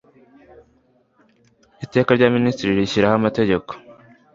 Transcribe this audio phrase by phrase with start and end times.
[1.85, 3.71] iteka rya minisitiri rishyiraho amategeko